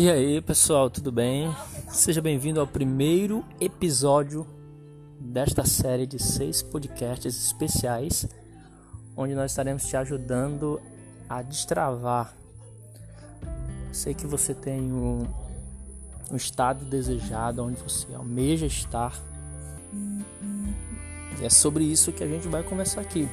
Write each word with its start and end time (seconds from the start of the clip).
E 0.00 0.08
aí, 0.08 0.40
pessoal, 0.40 0.88
tudo 0.88 1.10
bem? 1.10 1.52
Seja 1.88 2.22
bem-vindo 2.22 2.60
ao 2.60 2.68
primeiro 2.68 3.44
episódio 3.60 4.46
desta 5.18 5.66
série 5.66 6.06
de 6.06 6.22
seis 6.22 6.62
podcasts 6.62 7.36
especiais, 7.46 8.24
onde 9.16 9.34
nós 9.34 9.50
estaremos 9.50 9.84
te 9.88 9.96
ajudando 9.96 10.80
a 11.28 11.42
destravar. 11.42 12.32
Sei 13.90 14.14
que 14.14 14.24
você 14.24 14.54
tem 14.54 14.80
um, 14.80 15.26
um 16.30 16.36
estado 16.36 16.84
desejado, 16.84 17.64
onde 17.64 17.82
você 17.82 18.14
almeja 18.14 18.66
estar. 18.66 19.20
E 21.40 21.44
é 21.44 21.50
sobre 21.50 21.82
isso 21.82 22.12
que 22.12 22.22
a 22.22 22.28
gente 22.28 22.46
vai 22.46 22.62
conversar 22.62 23.00
aqui. 23.00 23.28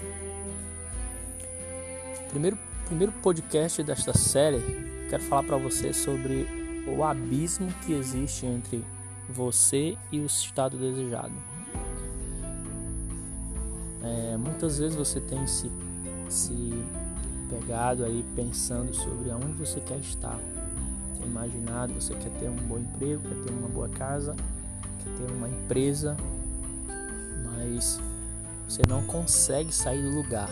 Primeiro, 2.30 2.58
primeiro 2.88 3.12
podcast 3.22 3.84
desta 3.84 4.18
série, 4.18 4.85
quero 5.10 5.24
falar 5.24 5.44
para 5.44 5.58
você 5.58 5.94
sobre 5.94 6.48
o 6.88 7.04
abismo 7.04 7.68
que 7.86 7.94
existe 7.94 8.46
entre 8.46 8.84
você 9.30 9.98
e 10.12 10.20
o 10.20 10.26
estado 10.26 10.78
desejado. 10.78 11.34
É, 14.04 14.38
muitas 14.38 14.78
vezes 14.78 14.96
você 14.96 15.20
tem 15.20 15.48
se, 15.48 15.72
se 16.30 16.74
pegado 17.50 18.04
aí 18.04 18.24
pensando 18.36 18.94
sobre 18.94 19.32
aonde 19.32 19.54
você 19.54 19.80
quer 19.80 19.98
estar, 19.98 20.40
tem 21.18 21.28
imaginado, 21.28 21.94
você 21.94 22.14
quer 22.14 22.30
ter 22.40 22.50
um 22.50 22.56
bom 22.56 22.78
emprego, 22.78 23.22
quer 23.24 23.44
ter 23.44 23.52
uma 23.52 23.68
boa 23.68 23.90
casa, 23.90 24.36
quer 25.04 25.10
ter 25.18 25.32
uma 25.32 25.50
empresa, 25.50 26.16
mas 27.44 28.00
você 28.68 28.82
não 28.88 29.04
consegue 29.04 29.74
sair 29.74 30.04
do 30.04 30.16
lugar, 30.16 30.50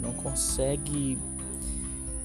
não 0.00 0.12
consegue 0.12 1.18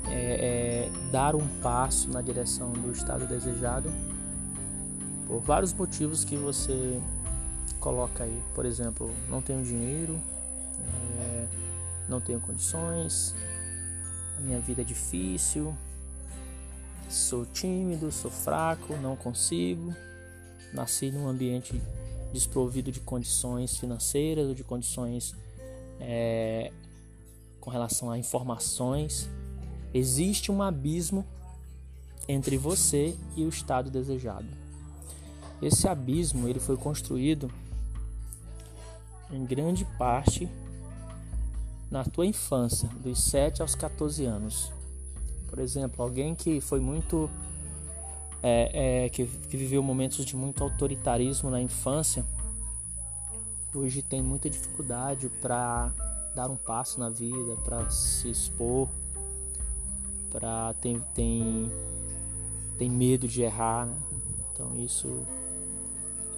é, 0.09 0.89
é, 0.89 1.11
dar 1.11 1.35
um 1.35 1.47
passo 1.61 2.09
na 2.09 2.21
direção 2.21 2.71
do 2.73 2.91
estado 2.91 3.27
desejado 3.27 3.91
por 5.27 5.39
vários 5.39 5.73
motivos 5.73 6.23
que 6.23 6.35
você 6.35 6.99
coloca 7.79 8.23
aí. 8.23 8.41
Por 8.55 8.65
exemplo, 8.65 9.11
não 9.29 9.41
tenho 9.41 9.63
dinheiro, 9.63 10.19
é, 11.19 11.47
não 12.07 12.19
tenho 12.19 12.39
condições, 12.39 13.35
a 14.37 14.41
minha 14.41 14.59
vida 14.59 14.81
é 14.81 14.83
difícil, 14.83 15.75
sou 17.07 17.45
tímido, 17.45 18.11
sou 18.11 18.31
fraco, 18.31 18.95
não 18.97 19.15
consigo, 19.15 19.93
nasci 20.73 21.11
num 21.11 21.27
ambiente 21.27 21.81
desprovido 22.33 22.91
de 22.91 22.99
condições 22.99 23.77
financeiras 23.77 24.47
ou 24.47 24.53
de 24.53 24.63
condições 24.63 25.35
é, 25.99 26.71
com 27.59 27.69
relação 27.69 28.09
a 28.09 28.17
informações 28.17 29.29
Existe 29.93 30.51
um 30.51 30.61
abismo 30.61 31.25
entre 32.27 32.57
você 32.57 33.15
e 33.35 33.43
o 33.43 33.49
estado 33.49 33.89
desejado. 33.89 34.47
Esse 35.61 35.87
abismo 35.87 36.47
ele 36.47 36.59
foi 36.59 36.77
construído 36.77 37.51
em 39.31 39.45
grande 39.45 39.85
parte 39.97 40.47
na 41.89 42.03
tua 42.03 42.25
infância, 42.25 42.87
dos 43.03 43.23
7 43.23 43.61
aos 43.61 43.75
14 43.75 44.25
anos. 44.25 44.71
Por 45.47 45.59
exemplo, 45.59 46.03
alguém 46.03 46.35
que 46.35 46.61
foi 46.61 46.79
muito. 46.79 47.29
É, 48.41 49.05
é, 49.05 49.09
que, 49.09 49.25
que 49.25 49.57
viveu 49.57 49.83
momentos 49.83 50.23
de 50.23 50.33
muito 50.33 50.63
autoritarismo 50.63 51.49
na 51.49 51.61
infância, 51.61 52.23
hoje 53.75 54.01
tem 54.01 54.21
muita 54.21 54.49
dificuldade 54.49 55.27
para 55.41 55.91
dar 56.33 56.49
um 56.49 56.55
passo 56.55 57.01
na 57.01 57.09
vida, 57.09 57.57
para 57.65 57.89
se 57.89 58.29
expor, 58.29 58.87
para 60.31 60.73
tem, 60.81 61.01
tem 61.13 61.71
tem 62.77 62.89
medo 62.89 63.27
de 63.27 63.41
errar, 63.41 63.85
né? 63.85 63.95
então 64.53 64.73
isso 64.77 65.25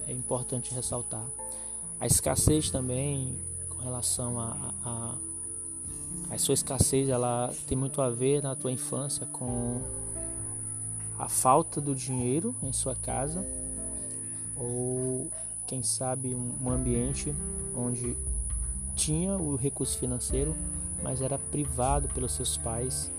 é 0.08 0.12
importante 0.12 0.74
ressaltar. 0.74 1.24
A 2.00 2.06
escassez 2.06 2.68
também 2.68 3.38
com 3.68 3.78
relação 3.78 4.40
a, 4.40 4.74
a, 4.84 5.14
a 6.30 6.38
sua 6.38 6.54
escassez, 6.54 7.08
ela 7.08 7.54
tem 7.68 7.78
muito 7.78 8.02
a 8.02 8.10
ver 8.10 8.42
na 8.42 8.56
tua 8.56 8.72
infância 8.72 9.24
com 9.26 9.80
a 11.16 11.28
falta 11.28 11.80
do 11.80 11.94
dinheiro 11.94 12.54
em 12.60 12.72
sua 12.72 12.96
casa 12.96 13.46
ou 14.56 15.30
quem 15.66 15.82
sabe 15.84 16.34
um 16.34 16.68
ambiente 16.70 17.32
onde 17.76 18.16
tinha 18.96 19.36
o 19.36 19.54
recurso 19.54 19.96
financeiro, 19.96 20.54
mas 21.02 21.22
era 21.22 21.38
privado 21.38 22.08
pelos 22.08 22.32
seus 22.32 22.56
pais 22.56 23.10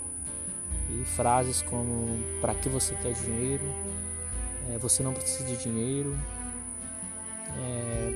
e 1.02 1.06
frases 1.06 1.62
como 1.62 2.20
para 2.42 2.54
que 2.54 2.70
você 2.70 2.96
quer 2.96 3.14
dinheiro, 3.14 3.64
é, 4.70 4.78
você 4.78 5.04
não 5.04 5.14
precisa 5.14 5.46
de 5.46 5.58
dinheiro 5.58 6.16
é, 7.58 8.14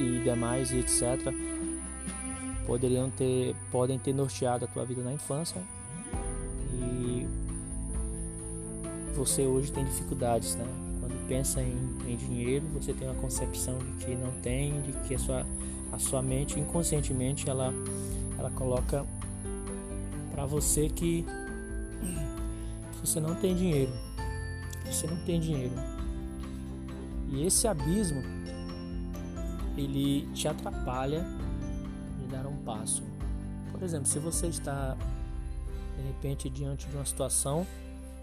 e 0.00 0.20
demais 0.24 0.72
e 0.72 0.78
etc. 0.78 1.32
Poderiam 2.66 3.10
ter, 3.10 3.54
podem 3.70 3.98
ter 3.98 4.12
norteado 4.12 4.64
a 4.64 4.68
tua 4.68 4.84
vida 4.84 5.02
na 5.02 5.12
infância 5.12 5.60
e 6.72 7.26
você 9.14 9.42
hoje 9.42 9.70
tem 9.70 9.84
dificuldades, 9.84 10.54
né? 10.56 10.64
Quando 11.00 11.28
pensa 11.28 11.60
em, 11.60 11.76
em 12.06 12.16
dinheiro, 12.16 12.64
você 12.72 12.92
tem 12.92 13.08
uma 13.08 13.20
concepção 13.20 13.78
de 13.78 14.04
que 14.04 14.14
não 14.14 14.32
tem, 14.40 14.80
de 14.82 14.92
que 15.06 15.14
a 15.14 15.18
sua, 15.18 15.46
a 15.92 15.98
sua 15.98 16.22
mente 16.22 16.58
inconscientemente 16.58 17.50
ela, 17.50 17.72
ela 18.38 18.50
coloca 18.50 19.04
para 20.32 20.46
você 20.46 20.88
que 20.88 21.26
você 23.00 23.20
não 23.20 23.34
tem 23.34 23.54
dinheiro. 23.54 23.92
Você 24.84 25.06
não 25.06 25.16
tem 25.24 25.40
dinheiro. 25.40 25.74
E 27.28 27.46
esse 27.46 27.66
abismo 27.66 28.22
ele 29.76 30.26
te 30.34 30.46
atrapalha 30.46 31.24
de 32.18 32.26
dar 32.26 32.46
um 32.46 32.56
passo. 32.58 33.02
Por 33.70 33.82
exemplo, 33.82 34.06
se 34.06 34.18
você 34.18 34.46
está 34.46 34.96
de 35.96 36.02
repente 36.06 36.48
diante 36.48 36.86
de 36.86 36.94
uma 36.94 37.04
situação, 37.04 37.66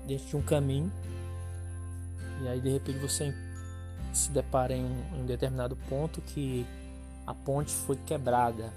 diante 0.06 0.28
de 0.28 0.35
um 0.35 0.41
caminho, 0.41 0.91
e 2.41 2.47
aí 2.47 2.61
de 2.61 2.69
repente 2.69 3.00
você 3.00 3.34
se 4.13 4.31
depara 4.31 4.73
em 4.73 4.85
um, 5.13 5.25
determinado 5.25 5.75
ponto 5.88 6.22
que 6.22 6.66
a 7.25 7.34
ponte 7.34 7.72
foi 7.72 7.96
quebrada. 7.96 8.73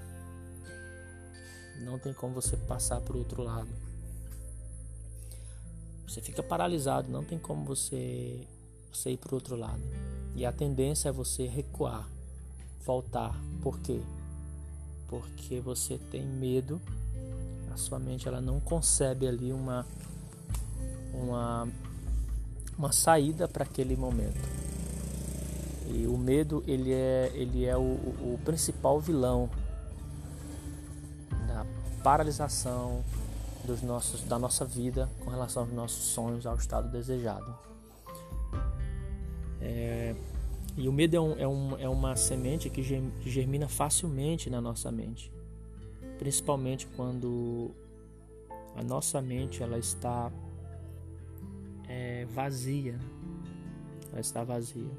Não 1.80 1.98
tem 1.98 2.12
como 2.12 2.34
você 2.34 2.56
passar 2.56 3.00
para 3.00 3.14
o 3.14 3.18
outro 3.18 3.42
lado. 3.42 3.70
Você 6.12 6.20
fica 6.20 6.42
paralisado, 6.42 7.10
não 7.10 7.24
tem 7.24 7.38
como 7.38 7.64
você, 7.64 8.46
você 8.92 9.12
ir 9.12 9.16
para 9.16 9.32
o 9.32 9.34
outro 9.34 9.56
lado. 9.56 9.80
E 10.36 10.44
a 10.44 10.52
tendência 10.52 11.08
é 11.08 11.12
você 11.12 11.46
recuar, 11.46 12.06
voltar. 12.84 13.34
Por 13.62 13.78
quê? 13.78 13.98
Porque 15.08 15.58
você 15.58 15.96
tem 15.96 16.22
medo, 16.22 16.78
a 17.72 17.78
sua 17.78 17.98
mente 17.98 18.28
ela 18.28 18.42
não 18.42 18.60
concebe 18.60 19.26
ali 19.26 19.54
uma, 19.54 19.86
uma, 21.14 21.66
uma 22.76 22.92
saída 22.92 23.48
para 23.48 23.64
aquele 23.64 23.96
momento. 23.96 24.46
E 25.88 26.06
o 26.06 26.18
medo 26.18 26.62
ele 26.66 26.92
é, 26.92 27.32
ele 27.34 27.64
é 27.64 27.74
o, 27.74 27.80
o 27.80 28.38
principal 28.44 29.00
vilão 29.00 29.48
da 31.48 31.64
paralisação, 32.02 33.02
dos 33.64 33.82
nossos, 33.82 34.22
da 34.22 34.38
nossa 34.38 34.64
vida 34.64 35.08
com 35.24 35.30
relação 35.30 35.62
aos 35.62 35.72
nossos 35.72 36.04
sonhos, 36.04 36.46
ao 36.46 36.56
estado 36.56 36.90
desejado. 36.90 37.54
É, 39.60 40.14
e 40.76 40.88
o 40.88 40.92
medo 40.92 41.16
é, 41.16 41.20
um, 41.20 41.38
é, 41.38 41.48
um, 41.48 41.78
é 41.78 41.88
uma 41.88 42.16
semente 42.16 42.70
que 42.70 42.82
germina 43.24 43.68
facilmente 43.68 44.48
na 44.48 44.60
nossa 44.60 44.90
mente, 44.90 45.30
principalmente 46.18 46.86
quando 46.96 47.70
a 48.74 48.82
nossa 48.82 49.20
mente 49.20 49.62
ela 49.62 49.78
está 49.78 50.32
é, 51.88 52.24
vazia, 52.26 52.98
ela 54.10 54.20
está 54.20 54.42
vazia. 54.42 54.90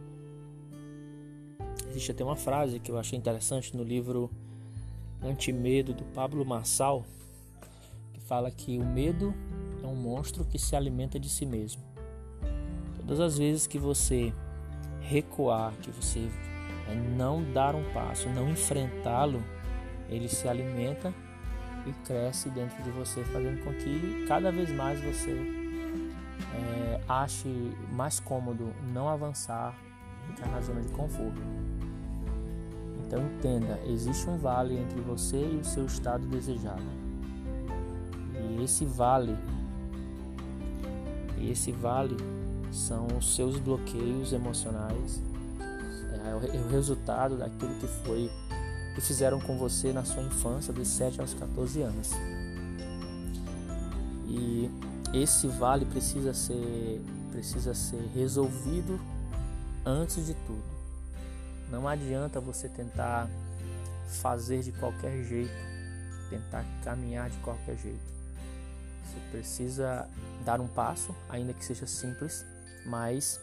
Existe 1.89 2.11
até 2.11 2.23
uma 2.23 2.35
frase 2.35 2.79
que 2.79 2.91
eu 2.91 2.97
achei 2.97 3.17
interessante 3.17 3.75
no 3.75 3.83
livro 3.83 4.29
Antimedo 5.21 5.93
do 5.93 6.03
Pablo 6.05 6.45
Marçal, 6.45 7.03
fala 8.33 8.50
que 8.50 8.80
o 8.80 8.83
medo 8.83 9.31
é 9.83 9.85
um 9.85 9.95
monstro 9.95 10.44
que 10.44 10.57
se 10.57 10.75
alimenta 10.75 11.19
de 11.19 11.30
si 11.30 11.45
mesmo. 11.45 11.83
Todas 12.97 13.19
as 13.19 13.38
vezes 13.38 13.68
que 13.68 13.77
você 13.77 14.33
recuar, 15.01 15.71
que 15.83 15.91
você 15.91 16.27
é, 16.89 16.95
não 17.15 17.44
dar 17.53 17.75
um 17.75 17.83
passo, 17.94 18.27
não 18.30 18.50
enfrentá-lo, 18.50 19.39
ele 20.09 20.27
se 20.27 20.47
alimenta 20.47 21.13
e 21.85 21.91
cresce 22.07 22.50
dentro 22.50 22.81
de 22.81 22.89
você, 22.89 23.24
fazendo 23.25 23.63
com 23.63 23.71
que 23.71 24.25
cada 24.27 24.51
vez 24.51 24.71
mais 24.71 25.00
você 25.00 25.38
é, 26.56 27.01
ache 27.07 27.47
mais 27.91 28.19
cômodo 28.19 28.74
não 28.91 29.09
avançar, 29.09 29.75
ficar 30.25 30.47
na 30.47 30.59
zona 30.59 30.81
de 30.81 30.91
conforto. 30.91 31.39
Então 33.06 33.21
entenda, 33.27 33.79
existe 33.86 34.27
um 34.27 34.39
vale 34.39 34.75
entre 34.75 35.01
você 35.01 35.38
e 35.38 35.57
o 35.57 35.63
seu 35.63 35.86
estado 35.86 36.25
desejado 36.25 37.02
esse 38.61 38.85
vale, 38.85 39.38
esse 41.39 41.71
vale 41.71 42.17
são 42.71 43.07
os 43.17 43.35
seus 43.35 43.57
bloqueios 43.57 44.33
emocionais, 44.33 45.21
é, 46.25 46.57
é 46.57 46.59
o 46.59 46.69
resultado 46.69 47.38
daquilo 47.38 47.73
que 47.75 47.88
foi 47.88 48.29
que 48.95 49.01
fizeram 49.01 49.39
com 49.39 49.57
você 49.57 49.91
na 49.91 50.03
sua 50.03 50.21
infância, 50.21 50.71
dos 50.71 50.88
7 50.88 51.19
aos 51.19 51.33
14 51.33 51.81
anos. 51.81 52.11
E 54.27 54.69
esse 55.13 55.47
vale 55.47 55.85
precisa 55.85 56.33
ser 56.33 57.01
precisa 57.31 57.73
ser 57.73 58.01
resolvido 58.13 59.00
antes 59.83 60.27
de 60.27 60.35
tudo. 60.35 60.63
Não 61.71 61.88
adianta 61.88 62.39
você 62.39 62.69
tentar 62.69 63.27
fazer 64.21 64.61
de 64.61 64.71
qualquer 64.73 65.23
jeito, 65.23 65.51
tentar 66.29 66.63
caminhar 66.83 67.31
de 67.31 67.38
qualquer 67.38 67.75
jeito. 67.77 68.12
Você 69.13 69.19
precisa 69.31 70.10
dar 70.44 70.60
um 70.60 70.68
passo, 70.68 71.15
ainda 71.30 71.54
que 71.54 71.63
seja 71.63 71.86
simples, 71.86 72.45
mas 72.86 73.39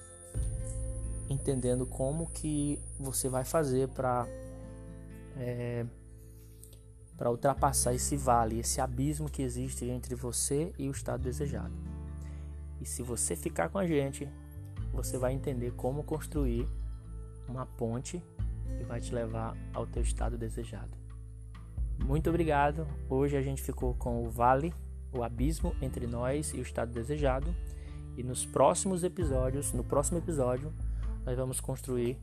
entendendo 1.28 1.86
como 1.86 2.28
que 2.30 2.80
você 2.98 3.28
vai 3.28 3.44
fazer 3.44 3.88
para 3.88 4.26
é, 5.36 5.86
para 7.16 7.30
ultrapassar 7.30 7.94
esse 7.94 8.16
vale, 8.16 8.58
esse 8.58 8.80
abismo 8.80 9.30
que 9.30 9.42
existe 9.42 9.84
entre 9.84 10.14
você 10.14 10.72
e 10.78 10.88
o 10.88 10.90
estado 10.90 11.22
desejado. 11.22 11.74
E 12.80 12.86
se 12.86 13.02
você 13.02 13.36
ficar 13.36 13.68
com 13.68 13.78
a 13.78 13.86
gente, 13.86 14.26
você 14.92 15.18
vai 15.18 15.34
entender 15.34 15.72
como 15.72 16.02
construir 16.02 16.66
uma 17.46 17.66
ponte 17.66 18.22
que 18.78 18.84
vai 18.84 19.00
te 19.00 19.14
levar 19.14 19.54
ao 19.74 19.86
teu 19.86 20.02
estado 20.02 20.38
desejado. 20.38 20.90
Muito 22.02 22.30
obrigado. 22.30 22.86
Hoje 23.08 23.36
a 23.36 23.42
gente 23.42 23.62
ficou 23.62 23.94
com 23.94 24.24
o 24.24 24.30
vale, 24.30 24.72
o 25.12 25.22
abismo 25.22 25.74
entre 25.80 26.06
nós 26.06 26.52
e 26.54 26.58
o 26.58 26.62
estado 26.62 26.92
desejado. 26.92 27.54
E 28.16 28.22
nos 28.22 28.44
próximos 28.44 29.04
episódios, 29.04 29.72
no 29.72 29.84
próximo 29.84 30.18
episódio, 30.18 30.72
nós 31.24 31.36
vamos 31.36 31.60
construir 31.60 32.18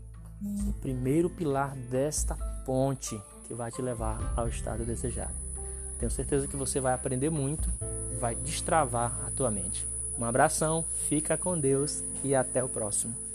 o 0.68 0.74
primeiro 0.74 1.30
pilar 1.30 1.76
desta 1.76 2.36
ponte 2.66 3.20
que 3.48 3.54
vai 3.54 3.72
te 3.72 3.82
levar 3.82 4.34
ao 4.36 4.48
estado 4.48 4.86
desejado. 4.86 5.34
Tenho 5.98 6.12
certeza 6.12 6.48
que 6.48 6.56
você 6.56 6.80
vai 6.80 6.94
aprender 6.94 7.30
muito, 7.30 7.70
vai 8.20 8.36
destravar 8.36 9.26
a 9.26 9.32
tua 9.32 9.50
mente. 9.50 9.88
Um 10.18 10.26
abração, 10.26 10.84
fica 11.08 11.38
com 11.38 11.60
Deus 11.60 12.04
e 12.24 12.36
até 12.36 12.64
o 12.64 12.70
próximo. 12.70 13.27